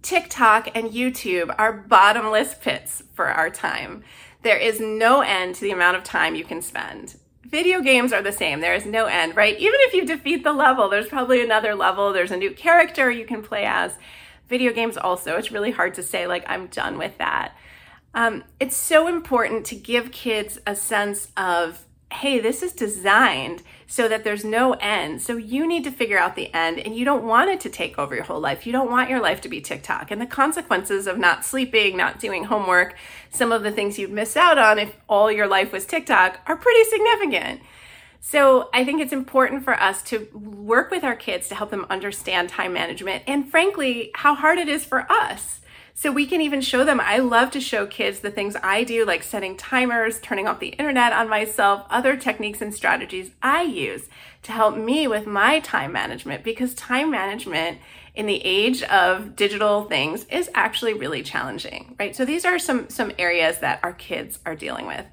TikTok 0.00 0.74
and 0.74 0.90
YouTube 0.90 1.54
are 1.58 1.74
bottomless 1.74 2.54
pits 2.54 3.02
for 3.12 3.26
our 3.26 3.50
time. 3.50 4.02
There 4.42 4.56
is 4.56 4.80
no 4.80 5.20
end 5.20 5.56
to 5.56 5.60
the 5.60 5.72
amount 5.72 5.98
of 5.98 6.04
time 6.04 6.34
you 6.34 6.44
can 6.44 6.62
spend. 6.62 7.16
Video 7.44 7.82
games 7.82 8.10
are 8.10 8.22
the 8.22 8.32
same. 8.32 8.60
There 8.60 8.74
is 8.74 8.86
no 8.86 9.06
end, 9.06 9.36
right? 9.36 9.58
Even 9.58 9.78
if 9.80 9.92
you 9.92 10.06
defeat 10.06 10.42
the 10.42 10.52
level, 10.52 10.88
there's 10.88 11.08
probably 11.08 11.42
another 11.42 11.74
level. 11.74 12.14
There's 12.14 12.30
a 12.30 12.36
new 12.36 12.52
character 12.52 13.10
you 13.10 13.26
can 13.26 13.42
play 13.42 13.66
as. 13.66 13.98
Video 14.48 14.72
games 14.72 14.96
also, 14.96 15.36
it's 15.36 15.52
really 15.52 15.70
hard 15.70 15.92
to 15.94 16.02
say, 16.02 16.26
like, 16.26 16.44
I'm 16.46 16.68
done 16.68 16.96
with 16.96 17.18
that. 17.18 17.54
Um, 18.14 18.44
it's 18.58 18.76
so 18.76 19.06
important 19.06 19.64
to 19.66 19.76
give 19.76 20.12
kids 20.12 20.58
a 20.66 20.74
sense 20.74 21.28
of 21.36 21.84
hey, 22.12 22.40
this 22.40 22.62
is 22.62 22.72
designed 22.72 23.62
so 23.86 24.08
that 24.08 24.24
there's 24.24 24.44
no 24.44 24.72
end. 24.80 25.22
So 25.22 25.36
you 25.36 25.66
need 25.66 25.84
to 25.84 25.92
figure 25.92 26.18
out 26.18 26.34
the 26.34 26.52
end 26.52 26.80
and 26.80 26.94
you 26.96 27.04
don't 27.04 27.24
want 27.24 27.50
it 27.50 27.60
to 27.60 27.70
take 27.70 27.98
over 27.98 28.14
your 28.14 28.24
whole 28.24 28.40
life. 28.40 28.66
You 28.66 28.72
don't 28.72 28.90
want 28.90 29.10
your 29.10 29.20
life 29.20 29.40
to 29.42 29.48
be 29.48 29.60
TikTok. 29.60 30.10
And 30.10 30.20
the 30.20 30.26
consequences 30.26 31.06
of 31.06 31.18
not 31.18 31.44
sleeping, 31.44 31.96
not 31.96 32.18
doing 32.18 32.44
homework, 32.44 32.96
some 33.30 33.52
of 33.52 33.62
the 33.62 33.70
things 33.70 33.98
you'd 33.98 34.10
miss 34.10 34.36
out 34.36 34.58
on 34.58 34.78
if 34.78 34.96
all 35.08 35.30
your 35.30 35.46
life 35.46 35.72
was 35.72 35.86
TikTok 35.86 36.40
are 36.46 36.56
pretty 36.56 36.82
significant. 36.90 37.60
So 38.20 38.68
I 38.74 38.84
think 38.84 39.00
it's 39.00 39.12
important 39.12 39.64
for 39.64 39.80
us 39.80 40.02
to 40.04 40.28
work 40.34 40.90
with 40.90 41.04
our 41.04 41.16
kids 41.16 41.48
to 41.48 41.54
help 41.54 41.70
them 41.70 41.86
understand 41.88 42.48
time 42.48 42.72
management 42.72 43.22
and 43.26 43.48
frankly, 43.50 44.10
how 44.14 44.34
hard 44.34 44.58
it 44.58 44.68
is 44.68 44.84
for 44.84 45.10
us 45.10 45.60
so 45.94 46.10
we 46.10 46.26
can 46.26 46.40
even 46.40 46.60
show 46.60 46.84
them. 46.84 47.00
I 47.00 47.18
love 47.18 47.50
to 47.52 47.60
show 47.60 47.86
kids 47.86 48.20
the 48.20 48.30
things 48.30 48.56
I 48.62 48.84
do, 48.84 49.04
like 49.04 49.22
setting 49.22 49.56
timers, 49.56 50.20
turning 50.20 50.48
off 50.48 50.60
the 50.60 50.68
internet 50.68 51.12
on 51.12 51.28
myself, 51.28 51.86
other 51.90 52.16
techniques 52.16 52.60
and 52.60 52.74
strategies 52.74 53.30
I 53.42 53.62
use 53.62 54.08
to 54.42 54.52
help 54.52 54.76
me 54.76 55.06
with 55.06 55.26
my 55.26 55.60
time 55.60 55.92
management 55.92 56.44
because 56.44 56.74
time 56.74 57.10
management 57.10 57.78
in 58.14 58.26
the 58.26 58.44
age 58.44 58.82
of 58.84 59.36
digital 59.36 59.84
things 59.84 60.24
is 60.24 60.50
actually 60.54 60.94
really 60.94 61.22
challenging, 61.22 61.94
right? 61.98 62.16
So 62.16 62.24
these 62.24 62.44
are 62.44 62.58
some, 62.58 62.88
some 62.88 63.12
areas 63.18 63.58
that 63.58 63.80
our 63.82 63.92
kids 63.92 64.38
are 64.44 64.56
dealing 64.56 64.86
with. 64.86 65.06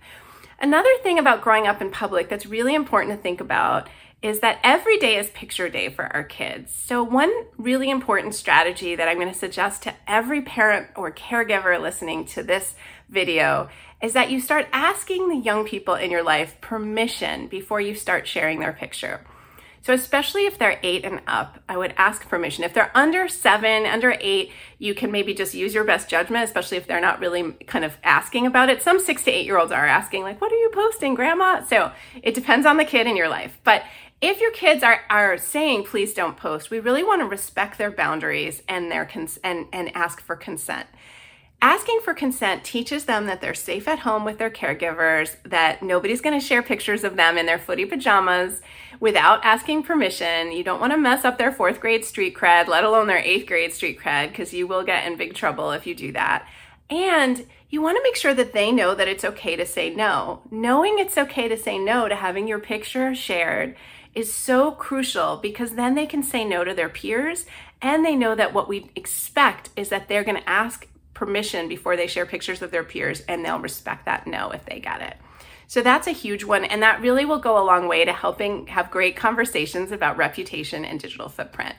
Another 0.59 0.89
thing 1.03 1.19
about 1.19 1.41
growing 1.41 1.67
up 1.67 1.81
in 1.81 1.91
public 1.91 2.29
that's 2.29 2.47
really 2.47 2.73
important 2.73 3.15
to 3.15 3.21
think 3.21 3.39
about 3.39 3.87
is 4.21 4.39
that 4.39 4.59
every 4.63 4.97
day 4.97 5.17
is 5.17 5.29
picture 5.29 5.69
day 5.69 5.89
for 5.89 6.05
our 6.15 6.23
kids. 6.23 6.73
So, 6.73 7.03
one 7.03 7.31
really 7.57 7.89
important 7.89 8.33
strategy 8.33 8.95
that 8.95 9.07
I'm 9.07 9.17
going 9.17 9.31
to 9.31 9.37
suggest 9.37 9.83
to 9.83 9.93
every 10.07 10.41
parent 10.41 10.87
or 10.95 11.11
caregiver 11.11 11.79
listening 11.79 12.25
to 12.27 12.43
this 12.43 12.73
video 13.09 13.69
is 14.01 14.13
that 14.13 14.31
you 14.31 14.39
start 14.39 14.67
asking 14.71 15.29
the 15.29 15.37
young 15.37 15.65
people 15.65 15.95
in 15.95 16.11
your 16.11 16.23
life 16.23 16.59
permission 16.61 17.47
before 17.47 17.81
you 17.81 17.95
start 17.95 18.27
sharing 18.27 18.59
their 18.59 18.73
picture. 18.73 19.21
So, 19.81 19.93
especially 19.93 20.45
if 20.45 20.57
they're 20.57 20.79
eight 20.83 21.05
and 21.05 21.21
up, 21.27 21.59
I 21.69 21.77
would 21.77 21.93
ask 21.97 22.27
permission. 22.27 22.63
If 22.63 22.73
they're 22.73 22.91
under 22.95 23.27
seven, 23.27 23.85
under 23.85 24.17
eight, 24.19 24.51
you 24.79 24.93
can 24.93 25.11
maybe 25.11 25.33
just 25.33 25.53
use 25.53 25.73
your 25.73 25.83
best 25.83 26.09
judgment, 26.09 26.43
especially 26.43 26.77
if 26.77 26.87
they're 26.87 26.99
not 26.99 27.19
really 27.19 27.53
kind 27.67 27.85
of 27.85 27.97
asking 28.03 28.45
about 28.45 28.69
it. 28.69 28.81
Some 28.81 28.99
six 28.99 29.23
to 29.23 29.31
eight 29.31 29.45
year 29.45 29.57
olds 29.57 29.71
are 29.71 29.85
asking, 29.85 30.23
like, 30.23 30.41
what 30.41 30.51
are 30.51 30.57
you 30.57 30.71
posting, 30.73 31.15
grandma? 31.15 31.63
So, 31.63 31.91
it 32.21 32.35
depends 32.35 32.65
on 32.65 32.77
the 32.77 32.85
kid 32.85 33.07
in 33.07 33.15
your 33.15 33.29
life. 33.29 33.57
But 33.63 33.83
if 34.19 34.41
your 34.41 34.51
kids 34.51 34.81
are, 34.81 35.01
are 35.11 35.37
saying 35.37 35.83
please 35.83 36.13
don't 36.13 36.37
post 36.37 36.71
we 36.71 36.79
really 36.79 37.03
want 37.03 37.21
to 37.21 37.27
respect 37.27 37.77
their 37.77 37.91
boundaries 37.91 38.63
and 38.67 38.91
their 38.91 39.05
cons- 39.05 39.37
and, 39.43 39.67
and 39.71 39.95
ask 39.95 40.21
for 40.21 40.35
consent 40.35 40.87
asking 41.61 41.99
for 42.03 42.13
consent 42.13 42.63
teaches 42.63 43.05
them 43.05 43.25
that 43.25 43.41
they're 43.41 43.53
safe 43.53 43.87
at 43.87 43.99
home 43.99 44.23
with 44.23 44.37
their 44.37 44.49
caregivers 44.49 45.35
that 45.43 45.81
nobody's 45.81 46.21
going 46.21 46.39
to 46.39 46.45
share 46.45 46.61
pictures 46.61 47.03
of 47.03 47.15
them 47.15 47.37
in 47.37 47.45
their 47.45 47.59
footy 47.59 47.85
pajamas. 47.85 48.61
Without 48.99 49.43
asking 49.43 49.83
permission 49.83 50.51
you 50.51 50.63
don't 50.63 50.79
want 50.79 50.91
to 50.91 50.97
mess 50.97 51.25
up 51.25 51.37
their 51.37 51.51
fourth 51.51 51.79
grade 51.79 52.05
street 52.05 52.35
cred 52.35 52.67
let 52.67 52.83
alone 52.83 53.07
their 53.07 53.19
eighth 53.19 53.47
grade 53.47 53.73
street 53.73 53.99
cred 53.99 54.29
because 54.29 54.53
you 54.53 54.67
will 54.67 54.83
get 54.83 55.05
in 55.05 55.17
big 55.17 55.33
trouble 55.33 55.71
if 55.71 55.85
you 55.87 55.95
do 55.95 56.11
that. 56.11 56.47
And 56.89 57.45
you 57.69 57.81
want 57.81 57.97
to 57.97 58.03
make 58.03 58.15
sure 58.15 58.33
that 58.33 58.53
they 58.53 58.71
know 58.71 58.95
that 58.95 59.09
it's 59.09 59.25
okay 59.25 59.55
to 59.55 59.65
say 59.65 59.89
no. 59.89 60.41
Knowing 60.49 60.99
it's 60.99 61.17
okay 61.17 61.47
to 61.47 61.57
say 61.57 61.77
no 61.77 62.07
to 62.07 62.15
having 62.15 62.47
your 62.47 62.59
picture 62.59 63.13
shared 63.13 63.75
is 64.15 64.33
so 64.33 64.71
crucial 64.71 65.37
because 65.37 65.71
then 65.71 65.95
they 65.95 66.05
can 66.05 66.23
say 66.23 66.45
no 66.45 66.63
to 66.63 66.73
their 66.73 66.89
peers 66.89 67.45
and 67.81 68.03
they 68.03 68.15
know 68.15 68.35
that 68.35 68.53
what 68.53 68.67
we 68.67 68.89
expect 68.95 69.69
is 69.75 69.89
that 69.89 70.07
they're 70.07 70.23
going 70.23 70.37
to 70.37 70.49
ask 70.49 70.87
permission 71.17 71.67
before 71.67 71.97
they 71.97 72.05
share 72.05 72.27
pictures 72.27 72.61
of 72.61 72.69
their 72.69 72.83
peers 72.83 73.21
and 73.27 73.43
they'll 73.43 73.59
respect 73.59 74.05
that 74.05 74.27
no 74.27 74.51
if 74.51 74.63
they 74.65 74.79
get 74.79 75.01
it. 75.01 75.17
So 75.65 75.81
that's 75.81 76.07
a 76.07 76.11
huge 76.11 76.43
one 76.43 76.63
and 76.63 76.81
that 76.83 77.01
really 77.01 77.25
will 77.25 77.39
go 77.39 77.61
a 77.61 77.65
long 77.65 77.87
way 77.87 78.05
to 78.05 78.13
helping 78.13 78.67
have 78.67 78.91
great 78.91 79.15
conversations 79.15 79.91
about 79.91 80.15
reputation 80.15 80.85
and 80.85 80.99
digital 80.99 81.27
footprint. 81.27 81.75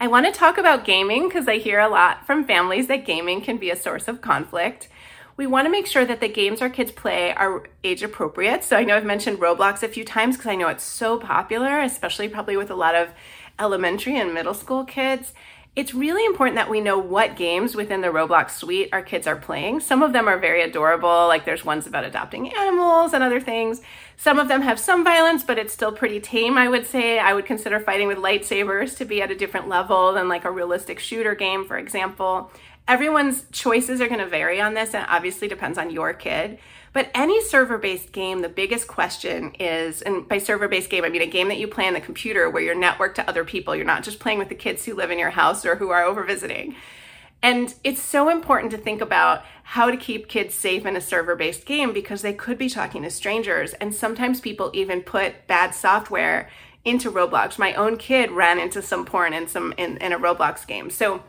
I 0.00 0.08
want 0.08 0.26
to 0.26 0.32
talk 0.32 0.58
about 0.58 0.84
gaming 0.84 1.28
because 1.28 1.46
I 1.46 1.58
hear 1.58 1.78
a 1.78 1.88
lot 1.88 2.26
from 2.26 2.44
families 2.44 2.88
that 2.88 3.06
gaming 3.06 3.40
can 3.40 3.56
be 3.56 3.70
a 3.70 3.76
source 3.76 4.08
of 4.08 4.20
conflict. 4.20 4.88
We 5.36 5.46
want 5.46 5.66
to 5.66 5.70
make 5.70 5.86
sure 5.86 6.04
that 6.04 6.20
the 6.20 6.28
games 6.28 6.60
our 6.60 6.68
kids 6.68 6.90
play 6.90 7.32
are 7.32 7.62
age 7.84 8.02
appropriate. 8.02 8.64
So 8.64 8.76
I 8.76 8.84
know 8.84 8.96
I've 8.96 9.04
mentioned 9.04 9.38
Roblox 9.38 9.82
a 9.82 9.88
few 9.88 10.04
times 10.04 10.36
because 10.36 10.50
I 10.50 10.56
know 10.56 10.68
it's 10.68 10.84
so 10.84 11.18
popular, 11.18 11.80
especially 11.80 12.28
probably 12.28 12.56
with 12.56 12.70
a 12.70 12.74
lot 12.74 12.94
of 12.94 13.10
elementary 13.58 14.18
and 14.18 14.34
middle 14.34 14.54
school 14.54 14.84
kids. 14.84 15.32
It's 15.76 15.92
really 15.92 16.24
important 16.24 16.56
that 16.56 16.70
we 16.70 16.80
know 16.80 16.98
what 16.98 17.36
games 17.36 17.76
within 17.76 18.00
the 18.00 18.08
Roblox 18.08 18.52
suite 18.52 18.88
our 18.94 19.02
kids 19.02 19.26
are 19.26 19.36
playing. 19.36 19.80
Some 19.80 20.02
of 20.02 20.14
them 20.14 20.26
are 20.26 20.38
very 20.38 20.62
adorable, 20.62 21.28
like 21.28 21.44
there's 21.44 21.66
ones 21.66 21.86
about 21.86 22.06
adopting 22.06 22.50
animals 22.56 23.12
and 23.12 23.22
other 23.22 23.42
things. 23.42 23.82
Some 24.16 24.38
of 24.38 24.48
them 24.48 24.62
have 24.62 24.80
some 24.80 25.04
violence, 25.04 25.44
but 25.44 25.58
it's 25.58 25.74
still 25.74 25.92
pretty 25.92 26.18
tame, 26.18 26.56
I 26.56 26.70
would 26.70 26.86
say. 26.86 27.18
I 27.18 27.34
would 27.34 27.44
consider 27.44 27.78
fighting 27.78 28.08
with 28.08 28.16
lightsabers 28.16 28.96
to 28.96 29.04
be 29.04 29.20
at 29.20 29.30
a 29.30 29.36
different 29.36 29.68
level 29.68 30.14
than 30.14 30.30
like 30.30 30.46
a 30.46 30.50
realistic 30.50 30.98
shooter 30.98 31.34
game, 31.34 31.66
for 31.66 31.76
example. 31.76 32.50
Everyone's 32.88 33.44
choices 33.50 34.00
are 34.00 34.06
going 34.06 34.20
to 34.20 34.26
vary 34.26 34.60
on 34.60 34.74
this, 34.74 34.94
and 34.94 35.06
obviously 35.08 35.48
depends 35.48 35.76
on 35.76 35.90
your 35.90 36.12
kid. 36.12 36.58
But 36.92 37.10
any 37.14 37.42
server 37.42 37.76
based 37.76 38.12
game, 38.12 38.40
the 38.40 38.48
biggest 38.48 38.88
question 38.88 39.54
is, 39.60 40.00
and 40.00 40.26
by 40.26 40.38
server 40.38 40.66
based 40.66 40.88
game, 40.88 41.04
I 41.04 41.10
mean 41.10 41.20
a 41.20 41.26
game 41.26 41.48
that 41.48 41.58
you 41.58 41.68
play 41.68 41.86
on 41.86 41.94
the 41.94 42.00
computer 42.00 42.48
where 42.48 42.62
you're 42.62 42.74
networked 42.74 43.16
to 43.16 43.28
other 43.28 43.44
people. 43.44 43.76
You're 43.76 43.84
not 43.84 44.02
just 44.02 44.18
playing 44.18 44.38
with 44.38 44.48
the 44.48 44.54
kids 44.54 44.84
who 44.84 44.94
live 44.94 45.10
in 45.10 45.18
your 45.18 45.30
house 45.30 45.66
or 45.66 45.76
who 45.76 45.90
are 45.90 46.04
over 46.04 46.24
visiting. 46.24 46.74
And 47.42 47.74
it's 47.84 48.00
so 48.00 48.30
important 48.30 48.70
to 48.72 48.78
think 48.78 49.00
about 49.00 49.44
how 49.62 49.90
to 49.90 49.96
keep 49.96 50.28
kids 50.28 50.54
safe 50.54 50.86
in 50.86 50.96
a 50.96 51.00
server 51.00 51.36
based 51.36 51.66
game 51.66 51.92
because 51.92 52.22
they 52.22 52.32
could 52.32 52.56
be 52.56 52.70
talking 52.70 53.02
to 53.02 53.10
strangers. 53.10 53.74
And 53.74 53.94
sometimes 53.94 54.40
people 54.40 54.70
even 54.72 55.02
put 55.02 55.46
bad 55.46 55.74
software 55.74 56.48
into 56.84 57.10
Roblox. 57.10 57.58
My 57.58 57.74
own 57.74 57.98
kid 57.98 58.30
ran 58.30 58.58
into 58.58 58.80
some 58.80 59.04
porn 59.04 59.34
in 59.34 59.48
some 59.48 59.74
in, 59.76 59.98
in 59.98 60.12
a 60.12 60.18
Roblox 60.18 60.66
game. 60.66 60.88
So 60.88 61.22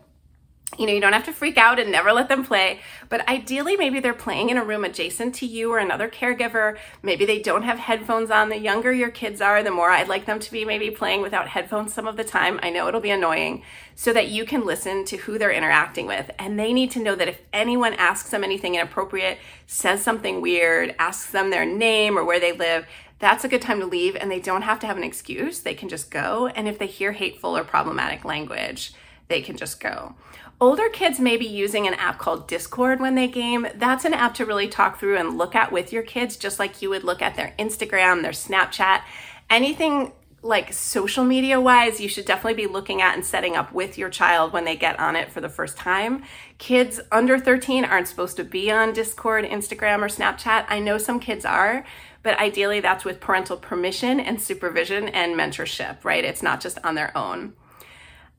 you 0.77 0.85
know, 0.85 0.91
you 0.91 0.99
don't 0.99 1.13
have 1.13 1.25
to 1.25 1.33
freak 1.33 1.57
out 1.57 1.79
and 1.79 1.91
never 1.91 2.11
let 2.11 2.27
them 2.27 2.43
play, 2.43 2.81
but 3.07 3.27
ideally, 3.27 3.77
maybe 3.77 4.01
they're 4.01 4.13
playing 4.13 4.49
in 4.49 4.57
a 4.57 4.63
room 4.63 4.83
adjacent 4.83 5.33
to 5.35 5.45
you 5.45 5.71
or 5.71 5.79
another 5.79 6.09
caregiver. 6.09 6.77
Maybe 7.01 7.25
they 7.25 7.39
don't 7.39 7.63
have 7.63 7.79
headphones 7.79 8.29
on. 8.29 8.49
The 8.49 8.59
younger 8.59 8.91
your 8.91 9.09
kids 9.09 9.39
are, 9.39 9.63
the 9.63 9.71
more 9.71 9.89
I'd 9.89 10.09
like 10.09 10.25
them 10.25 10.39
to 10.39 10.51
be 10.51 10.65
maybe 10.65 10.91
playing 10.91 11.21
without 11.21 11.47
headphones 11.47 11.93
some 11.93 12.05
of 12.05 12.17
the 12.17 12.23
time. 12.23 12.59
I 12.61 12.69
know 12.69 12.87
it'll 12.87 12.99
be 12.99 13.11
annoying 13.11 13.63
so 13.95 14.11
that 14.11 14.27
you 14.27 14.45
can 14.45 14.65
listen 14.65 15.05
to 15.05 15.17
who 15.17 15.37
they're 15.37 15.51
interacting 15.51 16.05
with. 16.05 16.29
And 16.37 16.59
they 16.59 16.73
need 16.73 16.91
to 16.91 17.01
know 17.01 17.15
that 17.15 17.29
if 17.29 17.41
anyone 17.53 17.93
asks 17.93 18.29
them 18.29 18.43
anything 18.43 18.75
inappropriate, 18.75 19.39
says 19.67 20.03
something 20.03 20.41
weird, 20.41 20.93
asks 20.99 21.31
them 21.31 21.49
their 21.49 21.65
name 21.65 22.17
or 22.17 22.25
where 22.25 22.41
they 22.41 22.51
live, 22.51 22.85
that's 23.19 23.45
a 23.45 23.49
good 23.49 23.61
time 23.61 23.79
to 23.79 23.85
leave 23.85 24.15
and 24.15 24.29
they 24.29 24.39
don't 24.39 24.61
have 24.61 24.79
to 24.81 24.87
have 24.87 24.97
an 24.97 25.03
excuse. 25.03 25.61
They 25.61 25.73
can 25.73 25.89
just 25.89 26.11
go. 26.11 26.47
And 26.47 26.67
if 26.67 26.77
they 26.77 26.87
hear 26.87 27.13
hateful 27.13 27.57
or 27.57 27.63
problematic 27.63 28.25
language, 28.25 28.93
they 29.27 29.41
can 29.41 29.57
just 29.57 29.79
go. 29.79 30.15
Older 30.59 30.89
kids 30.89 31.19
may 31.19 31.37
be 31.37 31.45
using 31.45 31.85
an 31.85 31.93
app 31.95 32.17
called 32.17 32.47
Discord 32.47 32.99
when 32.99 33.15
they 33.15 33.27
game. 33.27 33.67
That's 33.75 34.05
an 34.05 34.13
app 34.13 34.33
to 34.35 34.45
really 34.45 34.67
talk 34.67 34.99
through 34.99 35.17
and 35.17 35.37
look 35.37 35.53
at 35.53 35.71
with 35.71 35.93
your 35.93 36.03
kids, 36.03 36.35
just 36.35 36.57
like 36.57 36.81
you 36.81 36.89
would 36.89 37.03
look 37.03 37.21
at 37.21 37.35
their 37.35 37.53
Instagram, 37.59 38.23
their 38.23 38.31
Snapchat, 38.31 39.01
anything 39.49 40.13
like 40.41 40.71
social 40.71 41.23
media 41.23 41.59
wise, 41.59 41.99
you 41.99 42.07
should 42.07 42.25
definitely 42.25 42.53
be 42.53 42.71
looking 42.71 43.01
at 43.01 43.15
and 43.15 43.25
setting 43.25 43.55
up 43.55 43.73
with 43.73 43.97
your 43.97 44.09
child 44.09 44.53
when 44.53 44.65
they 44.65 44.75
get 44.75 44.99
on 44.99 45.15
it 45.15 45.31
for 45.31 45.41
the 45.41 45.49
first 45.49 45.77
time. 45.77 46.23
Kids 46.57 46.99
under 47.11 47.39
13 47.39 47.83
aren't 47.83 48.07
supposed 48.07 48.37
to 48.37 48.43
be 48.43 48.71
on 48.71 48.93
Discord, 48.93 49.45
Instagram, 49.45 49.99
or 49.99 50.07
Snapchat. 50.07 50.65
I 50.69 50.79
know 50.79 50.97
some 50.97 51.19
kids 51.19 51.43
are, 51.43 51.85
but 52.23 52.39
ideally 52.39 52.79
that's 52.79 53.03
with 53.03 53.19
parental 53.19 53.57
permission 53.57 54.19
and 54.19 54.39
supervision 54.41 55.07
and 55.09 55.35
mentorship, 55.35 56.03
right? 56.03 56.23
It's 56.23 56.43
not 56.43 56.61
just 56.61 56.77
on 56.83 56.95
their 56.95 57.15
own. 57.17 57.53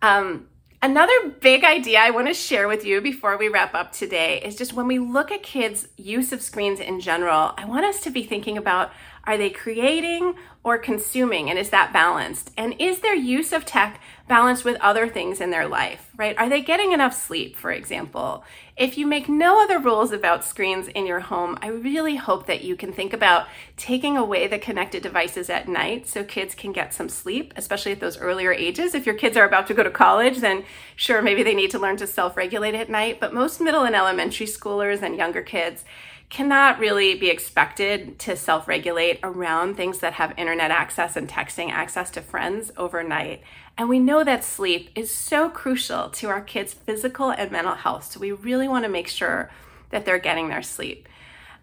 Um, 0.00 0.48
Another 0.80 1.30
big 1.40 1.64
idea 1.64 1.98
I 1.98 2.10
want 2.10 2.28
to 2.28 2.34
share 2.34 2.68
with 2.68 2.84
you 2.84 3.00
before 3.00 3.36
we 3.36 3.48
wrap 3.48 3.74
up 3.74 3.90
today 3.90 4.40
is 4.40 4.54
just 4.54 4.74
when 4.74 4.86
we 4.86 5.00
look 5.00 5.32
at 5.32 5.42
kids' 5.42 5.88
use 5.96 6.30
of 6.30 6.40
screens 6.40 6.78
in 6.78 7.00
general, 7.00 7.52
I 7.58 7.64
want 7.64 7.84
us 7.84 8.00
to 8.02 8.10
be 8.10 8.22
thinking 8.22 8.56
about 8.56 8.92
are 9.24 9.36
they 9.36 9.50
creating 9.50 10.36
or 10.62 10.78
consuming? 10.78 11.50
And 11.50 11.58
is 11.58 11.70
that 11.70 11.92
balanced? 11.92 12.52
And 12.56 12.76
is 12.78 13.00
their 13.00 13.16
use 13.16 13.52
of 13.52 13.64
tech 13.64 14.00
balanced 14.28 14.64
with 14.64 14.80
other 14.80 15.08
things 15.08 15.40
in 15.40 15.50
their 15.50 15.66
life, 15.66 16.10
right? 16.16 16.36
Are 16.38 16.48
they 16.48 16.60
getting 16.60 16.92
enough 16.92 17.14
sleep, 17.14 17.56
for 17.56 17.72
example? 17.72 18.44
If 18.76 18.96
you 18.96 19.06
make 19.06 19.28
no 19.28 19.62
other 19.62 19.78
rules 19.78 20.12
about 20.12 20.44
screens 20.44 20.86
in 20.88 21.06
your 21.06 21.20
home, 21.20 21.58
I 21.62 21.68
really 21.68 22.16
hope 22.16 22.46
that 22.46 22.62
you 22.62 22.76
can 22.76 22.92
think 22.92 23.12
about 23.12 23.48
taking 23.76 24.16
away 24.16 24.46
the 24.46 24.58
connected 24.58 25.02
devices 25.02 25.50
at 25.50 25.66
night 25.66 26.06
so 26.06 26.22
kids 26.22 26.54
can 26.54 26.72
get 26.72 26.94
some 26.94 27.08
sleep, 27.08 27.52
especially 27.56 27.92
at 27.92 28.00
those 28.00 28.18
earlier 28.18 28.52
ages. 28.52 28.94
If 28.94 29.06
your 29.06 29.16
kids 29.16 29.36
are 29.36 29.46
about 29.46 29.66
to 29.68 29.74
go 29.74 29.82
to 29.82 29.90
college, 29.90 30.38
then 30.38 30.64
sure, 30.94 31.22
maybe 31.22 31.42
they 31.42 31.54
need 31.54 31.72
to 31.72 31.78
learn 31.78 31.96
to 31.96 32.06
self 32.06 32.36
regulate 32.36 32.74
at 32.74 32.88
night. 32.88 33.18
But 33.18 33.34
most 33.34 33.60
middle 33.60 33.82
and 33.82 33.96
elementary 33.96 34.46
schoolers 34.46 35.02
and 35.02 35.16
younger 35.16 35.42
kids, 35.42 35.84
cannot 36.30 36.78
really 36.78 37.14
be 37.14 37.30
expected 37.30 38.18
to 38.18 38.36
self 38.36 38.68
regulate 38.68 39.18
around 39.22 39.74
things 39.76 40.00
that 40.00 40.14
have 40.14 40.34
internet 40.36 40.70
access 40.70 41.16
and 41.16 41.28
texting 41.28 41.70
access 41.70 42.10
to 42.10 42.20
friends 42.20 42.70
overnight. 42.76 43.42
And 43.78 43.88
we 43.88 44.00
know 44.00 44.24
that 44.24 44.42
sleep 44.42 44.90
is 44.96 45.14
so 45.14 45.48
crucial 45.48 46.10
to 46.10 46.28
our 46.28 46.40
kids' 46.40 46.74
physical 46.74 47.30
and 47.30 47.52
mental 47.52 47.74
health. 47.74 48.10
So 48.12 48.18
we 48.18 48.32
really 48.32 48.66
want 48.66 48.84
to 48.84 48.90
make 48.90 49.06
sure 49.06 49.50
that 49.90 50.04
they're 50.04 50.18
getting 50.18 50.48
their 50.48 50.62
sleep. 50.62 51.08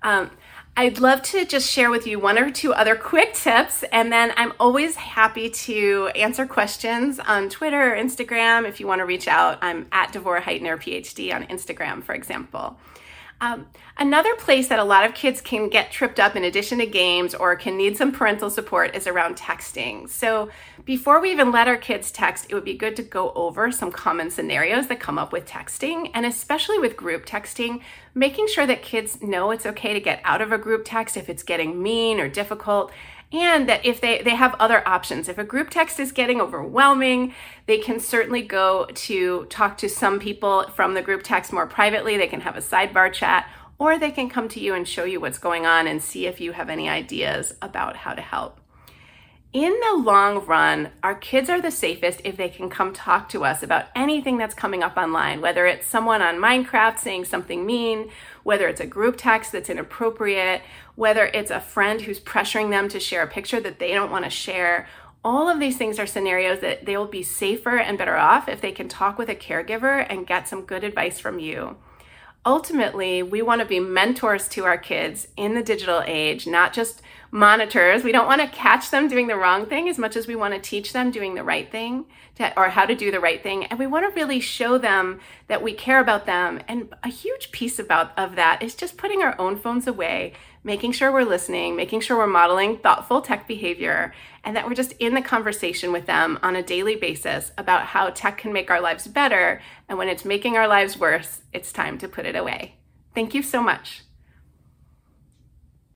Um, 0.02 0.32
I'd 0.78 1.00
love 1.00 1.22
to 1.24 1.46
just 1.46 1.70
share 1.70 1.90
with 1.90 2.08
you 2.08 2.20
one 2.20 2.38
or 2.38 2.52
two 2.52 2.74
other 2.74 2.96
quick 2.96 3.34
tips, 3.34 3.84
and 3.92 4.12
then 4.12 4.34
I'm 4.36 4.54
always 4.60 4.96
happy 4.96 5.50
to 5.50 6.10
answer 6.16 6.46
questions 6.46 7.20
on 7.20 7.50
Twitter 7.50 7.94
or 7.94 7.98
Instagram. 7.98 8.68
If 8.68 8.80
you 8.80 8.88
want 8.88 9.00
to 9.00 9.06
reach 9.06 9.28
out, 9.28 9.58
I'm 9.62 9.88
at 9.92 10.12
Devorah 10.12 10.42
Heitner, 10.42 10.78
PhD 10.78 11.34
on 11.34 11.44
Instagram, 11.46 12.04
for 12.04 12.14
example. 12.14 12.78
Um, 13.42 13.68
another 13.98 14.34
place 14.36 14.70
that 14.70 14.80
a 14.80 14.84
lot 14.84 15.06
of 15.06 15.14
kids 15.14 15.42
can 15.42 15.70
get 15.70 15.92
tripped 15.92 16.20
up 16.20 16.36
in 16.36 16.44
addition 16.44 16.80
to 16.80 16.86
games 16.86 17.36
or 17.36 17.56
can 17.56 17.78
need 17.78 17.98
some 17.98 18.12
parental 18.12 18.50
support 18.50 18.96
is 18.96 19.08
around 19.08 19.36
texting. 19.36 20.10
So, 20.10 20.50
before 20.86 21.20
we 21.20 21.32
even 21.32 21.52
let 21.52 21.68
our 21.68 21.78
kids 21.78 22.12
text, 22.12 22.46
it 22.48 22.54
would 22.54 22.64
be 22.64 22.78
good 22.78 22.96
to 22.96 23.04
go 23.04 23.32
over 23.34 23.72
some 23.72 23.92
common 23.92 24.30
scenarios 24.30 24.88
that 24.88 25.00
come 25.00 25.18
up 25.18 25.32
with 25.32 25.46
texting, 25.46 26.12
and 26.14 26.26
especially 26.26 26.78
with 26.78 26.96
group 26.96 27.26
texting, 27.26 27.82
making 28.14 28.48
sure 28.48 28.68
that 28.68 28.84
kids 28.84 29.22
know 29.22 29.50
it's 29.50 29.66
okay 29.66 29.94
to 29.94 30.00
get 30.00 30.22
out 30.24 30.42
of 30.42 30.52
a 30.52 30.58
group 30.58 30.84
text 30.86 31.18
if 31.18 31.28
it's 31.28 31.44
getting 31.44 31.82
mean 31.82 32.20
or 32.20 32.30
difficult 32.30 32.92
and 33.32 33.68
that 33.68 33.86
if 33.86 34.00
they, 34.00 34.22
they 34.22 34.36
have 34.36 34.56
other 34.60 34.88
options. 34.88 35.28
If 35.28 35.38
a 35.38 35.44
group 35.44 35.70
text 35.70 36.00
is 36.00 36.12
getting 36.12 36.40
overwhelming, 36.40 37.34
they 37.66 37.80
can 37.80 38.00
certainly 38.00 38.42
go 38.42 38.86
to 38.86 39.46
talk 39.46 39.78
to 39.80 39.90
some 39.90 40.20
people 40.20 40.70
from 40.76 40.94
the 40.94 41.02
group 41.02 41.24
text 41.24 41.52
more 41.52 41.68
privately. 41.68 42.18
They 42.18 42.28
can 42.28 42.42
have 42.42 42.56
a 42.56 42.62
sidebar 42.62 43.12
chat, 43.12 43.50
or 43.78 43.98
they 43.98 44.12
can 44.12 44.30
come 44.30 44.48
to 44.50 44.60
you 44.60 44.74
and 44.74 44.88
show 44.88 45.04
you 45.04 45.20
what's 45.20 45.40
going 45.40 45.66
on 45.66 45.88
and 45.88 46.02
see 46.02 46.28
if 46.28 46.40
you 46.40 46.54
have 46.54 46.70
any 46.70 46.88
ideas 46.88 47.56
about 47.62 47.98
how 47.98 48.14
to 48.14 48.22
help. 48.22 48.62
In 49.56 49.80
the 49.80 49.96
long 49.96 50.46
run, 50.46 50.90
our 51.02 51.16
kids 51.16 51.50
are 51.50 51.62
the 51.62 51.72
safest 51.72 52.20
if 52.26 52.36
they 52.36 52.50
can 52.50 52.70
come 52.70 52.92
talk 52.92 53.30
to 53.30 53.46
us 53.46 53.64
about 53.64 53.86
anything 53.96 54.38
that's 54.38 54.54
coming 54.54 54.84
up 54.84 54.98
online, 54.98 55.40
whether 55.40 55.66
it's 55.66 55.88
someone 55.88 56.22
on 56.22 56.42
Minecraft 56.42 57.00
saying 57.00 57.24
something 57.24 57.66
mean, 57.66 58.10
whether 58.44 58.68
it's 58.68 58.82
a 58.82 58.86
group 58.86 59.16
text 59.18 59.54
that's 59.54 59.70
inappropriate, 59.70 60.62
whether 60.96 61.28
it's 61.28 61.52
a 61.52 61.62
friend 61.62 62.02
who's 62.02 62.20
pressuring 62.20 62.70
them 62.70 62.90
to 62.90 63.00
share 63.00 63.24
a 63.24 63.28
picture 63.28 63.62
that 63.62 63.80
they 63.80 63.94
don't 63.94 64.12
want 64.12 64.26
to 64.26 64.30
share. 64.30 64.90
All 65.24 65.48
of 65.48 65.62
these 65.62 65.78
things 65.78 66.00
are 66.00 66.06
scenarios 66.06 66.60
that 66.60 66.86
they 66.86 66.98
will 66.98 67.06
be 67.06 67.24
safer 67.24 67.78
and 67.78 67.98
better 67.98 68.18
off 68.18 68.50
if 68.50 68.60
they 68.60 68.74
can 68.74 68.90
talk 68.90 69.18
with 69.18 69.30
a 69.30 69.36
caregiver 69.36 70.06
and 70.10 70.28
get 70.28 70.50
some 70.50 70.66
good 70.66 70.84
advice 70.84 71.18
from 71.22 71.40
you. 71.40 71.78
Ultimately, 72.46 73.24
we 73.24 73.42
want 73.42 73.62
to 73.62 73.66
be 73.66 73.80
mentors 73.80 74.50
to 74.50 74.66
our 74.66 74.78
kids 74.78 75.30
in 75.38 75.56
the 75.56 75.64
digital 75.64 76.04
age, 76.06 76.46
not 76.46 76.74
just 76.74 77.02
monitors. 77.32 78.04
We 78.04 78.12
don't 78.12 78.28
want 78.28 78.42
to 78.42 78.48
catch 78.48 78.92
them 78.92 79.08
doing 79.08 79.28
the 79.28 79.36
wrong 79.36 79.66
thing 79.66 79.90
as 79.90 79.98
much 79.98 80.16
as 80.16 80.28
we 80.28 80.36
want 80.36 80.54
to 80.54 80.60
teach 80.60 80.94
them 80.94 81.12
doing 81.12 81.36
the 81.36 81.44
right 81.44 81.70
thing 81.72 82.06
to, 82.36 82.58
or 82.58 82.70
how 82.70 82.86
to 82.86 82.96
do 82.96 83.12
the 83.12 83.20
right 83.20 83.42
thing. 83.42 83.66
And 83.66 83.78
we 83.80 83.88
want 83.88 84.08
to 84.08 84.20
really 84.20 84.40
show 84.40 84.78
them 84.78 85.20
that 85.48 85.62
we 85.62 85.74
care 85.74 86.00
about 86.00 86.26
them. 86.26 86.62
And 86.68 86.94
a 87.04 87.10
huge 87.10 87.52
piece 87.52 87.80
about 87.80 88.18
of 88.18 88.36
that 88.36 88.62
is 88.62 88.76
just 88.76 88.98
putting 88.98 89.22
our 89.22 89.36
own 89.40 89.58
phones 89.58 89.88
away, 89.88 90.34
making 90.64 90.94
sure 90.94 91.12
we're 91.12 91.24
listening, 91.24 91.76
making 91.76 92.02
sure 92.02 92.18
we're 92.18 92.28
modeling 92.28 92.78
thoughtful 92.78 93.22
tech 93.22 93.48
behavior, 93.48 94.14
and 94.44 94.56
that 94.56 94.68
we're 94.68 94.74
just 94.74 94.94
in 94.94 95.14
the 95.14 95.22
conversation 95.22 95.92
with 95.92 96.06
them 96.06 96.40
on 96.42 96.56
a 96.56 96.64
daily 96.64 96.96
basis 96.96 97.52
about 97.58 97.88
how 97.88 98.10
tech 98.10 98.38
can 98.38 98.54
make 98.54 98.72
our 98.72 98.82
lives 98.82 99.08
better. 99.08 99.62
And 99.90 99.98
when 99.98 100.08
it's 100.08 100.26
making 100.26 100.56
our 100.56 100.68
lives 100.68 100.98
worse, 100.98 101.42
it's 101.52 101.74
time 101.74 101.98
to 101.98 102.08
put 102.08 102.26
it 102.26 102.36
away. 102.36 102.76
Thank 103.14 103.34
you 103.34 103.42
so 103.44 103.62
much. 103.62 104.05